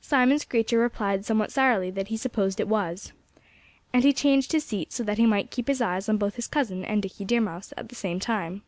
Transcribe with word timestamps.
Simon 0.00 0.36
Screecher 0.36 0.80
replied 0.80 1.24
somewhat 1.24 1.52
sourly 1.52 1.92
that 1.92 2.08
he 2.08 2.16
supposed 2.16 2.58
it 2.58 2.66
was. 2.66 3.12
And 3.92 4.02
he 4.02 4.12
changed 4.12 4.50
his 4.50 4.64
seat, 4.64 4.92
so 4.92 5.04
that 5.04 5.16
he 5.16 5.26
might 5.26 5.52
keep 5.52 5.68
his 5.68 5.80
eyes 5.80 6.08
on 6.08 6.16
both 6.16 6.34
his 6.34 6.48
cousin 6.48 6.84
and 6.84 7.00
Dickie 7.00 7.24
Deer 7.24 7.40
Mouse 7.40 7.72
at 7.76 7.88
the 7.88 7.94
same 7.94 8.18
time. 8.18 8.62